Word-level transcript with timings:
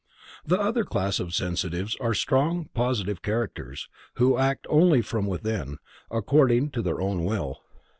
The 0.43 0.59
other 0.59 0.83
class 0.83 1.19
of 1.19 1.31
sensitives 1.35 1.95
are 2.01 2.15
strong 2.15 2.69
positive 2.73 3.21
characters, 3.21 3.87
who 4.15 4.35
act 4.35 4.65
only 4.67 5.03
from 5.03 5.27
within, 5.27 5.77
according 6.09 6.71
to 6.71 6.81
their 6.81 6.99
own 6.99 7.23
will. 7.23 7.59